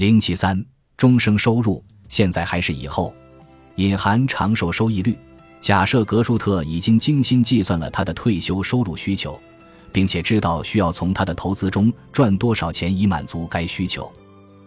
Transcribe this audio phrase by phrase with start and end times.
[0.00, 0.64] 零七三，
[0.96, 3.12] 终生收入，现在还是以后？
[3.74, 5.14] 隐含长寿收益率。
[5.60, 9.38] 假设格舒特已经精心计算了他的退休收入需求，
[9.92, 14.10] 并且知道需要从他的投资中赚多少钱以满足该需求。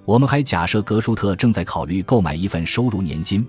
[0.05, 3.43] 我们还假设格舒特正在考虑购买一份收入年金，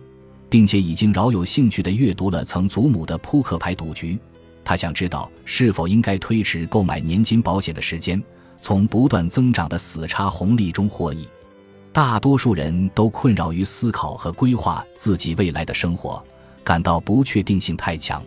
[0.48, 4.18] 并且已经饶有兴趣地阅读了曾祖母的扑克牌赌局。
[4.64, 8.24] 他想知道是否应该推迟购买年金保险的时间，
[8.58, 11.28] 从不断增长的死差红利中获益。
[11.94, 16.20] 大多数人都困扰于思考和规划自己未来的生活，
[16.64, 18.20] 感到不确定性太强，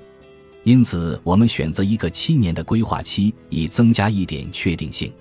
[0.63, 5.11] 因此我们选择一个七年的规划期，以增加一点确定性。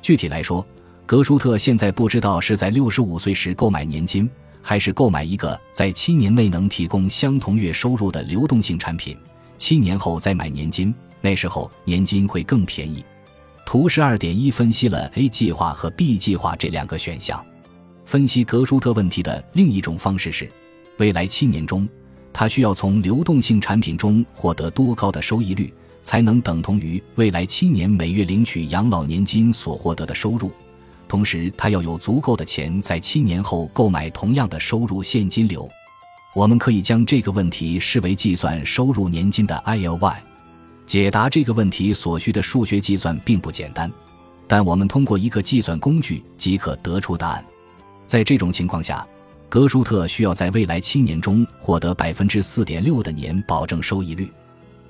[0.00, 0.66] 具体来说，
[1.04, 4.26] 格舒特现在不知道是在六十五岁时购买年金，
[4.62, 9.14] 还是购买一个在七年内能提供相同月收入的流动性产品，
[9.58, 13.04] 七年后再买年金，那时候年金会更便宜。
[13.66, 17.44] 图十二点一分析了 A 计划和 B 计划这两个选项。
[18.12, 20.46] 分析格舒特问题的另一种方式是：
[20.98, 21.88] 未来七年中，
[22.30, 30.50] 他需要从流动性产品中获得多高的收益率，才能等同于未来七年每月领取养老年金所获得的收入？
[31.08, 35.66] 同时，他要有足够的钱在七年后购买同样的收入现金流。
[36.34, 40.16] 我们可以将这个问题视为计算收入年金的 ILY。
[40.84, 43.90] 解答这个问题所需的数学计算并不简单，
[44.46, 47.42] 但我们通过一个计算工具即可得出答案。
[48.06, 49.06] 在这种情况下，
[49.48, 54.30] 格舒特需要在未来七年中获得百分之四点六的年保证收益率。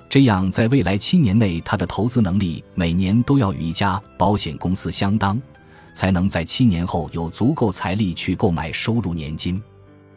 [0.09, 5.41] 这样，在未来七年内，他的投资能力每年都要与一家保险公司相当，
[5.95, 9.61] 才能在七年后有足够财力去购买收入年金。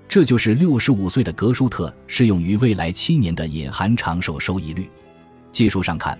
[0.07, 4.89] 这就是六十五岁的格舒特适用于未来七年的隐含长寿收益率。
[5.51, 6.19] 技术上看，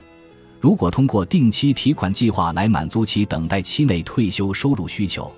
[0.61, 5.31] 如果通过定期提款计划来满足其等待期内退休收入需求。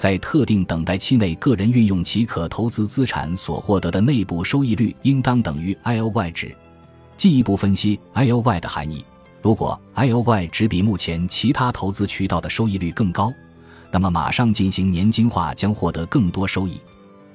[0.00, 6.56] 在特定等待期内，个人运用其可投资资产所获得的内部收益率应当等于 I O Y 值。
[7.18, 9.04] 进一步分析 I O Y 的含义：
[9.42, 13.30] 如果 I O Y 值比目前其他投资渠道的收益率更高，
[13.90, 16.80] 那么马上进行年金化将获得更多收益。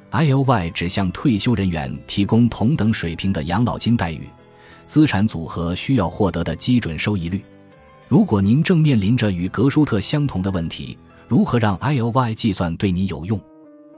[0.09, 4.27] I O Y 只向退休人员提供同等水平的养老金待遇，
[4.87, 7.45] 资产组合需要获得的基准收益率。
[8.07, 10.97] 如果您正面临着与格舒特相同的问题，
[11.27, 13.39] 如何让 ILY 计算对你有用？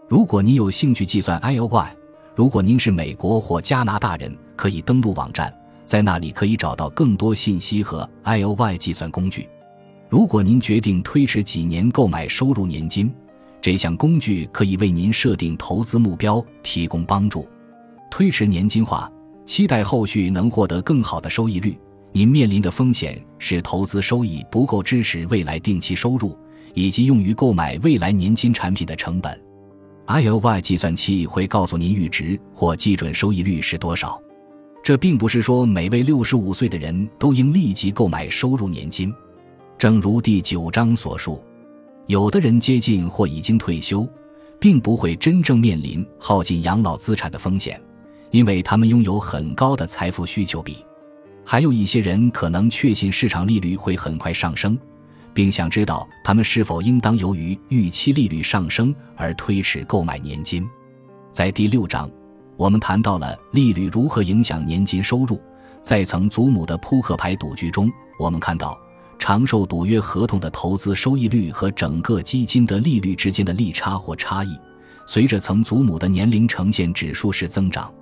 [0.07, 1.89] 如果你有兴趣计算 ILY，
[2.35, 5.53] 如果您是美国或加拿大人，可以登录网站，
[5.85, 9.49] 在那里可以找到更多信息和 ILY 计算工具。
[10.07, 13.13] 如果您决定推迟几年购买收入年金，
[13.59, 17.45] 这项工具可以为您设定投资目标提供帮助。
[18.09, 19.11] 推迟年金化，
[19.45, 21.77] 期待后续能获得更好的收益率。
[22.13, 26.37] 您面临的风险是投资收益不够支持未来定期收入。
[26.73, 29.39] 以及用于购买未来年金产品的成本
[30.05, 34.21] ，I O Y 计算器会告诉您阈值或基准收益率是多少。
[34.83, 39.13] 这并不是说每位六十五岁的人都应立即购买收入年金。
[39.77, 41.43] 正如第九章所述，
[42.05, 44.07] 有的人接近或已经退休，
[44.59, 47.81] 并不会真正面临耗尽养老资产的风险，
[48.31, 50.77] 因为他们拥有很高的财富需求比。
[51.43, 54.77] 还有一些人可能确信市场利率会很快上升。
[55.37, 60.67] 并想知道他们是否应当由于预期利率上升而推迟购买年金。
[61.31, 62.09] 在第六章，
[62.55, 65.39] 我们谈到了利率如何影响年金收入。
[65.79, 67.87] 在曾祖母的扑克牌赌局中，
[68.17, 68.75] 我们看到
[69.19, 74.57] 长寿赌约合同的投资收益率和整个基金的利率之间的利差或差异，
[75.05, 77.93] 随着曾祖母的年龄呈现指数式增长。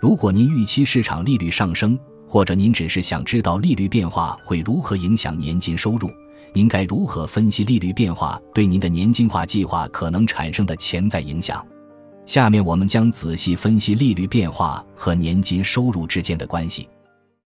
[0.00, 6.10] 如果您预期市场利率上升，或者您只是想知道利率变化会如何影响年金收入。
[6.54, 11.64] 应该如何分析利率变化对您的年金化计划可能产生的潜在影响？
[12.24, 16.88] 下面我们将仔细分析利率变化和年金收入之间的关系。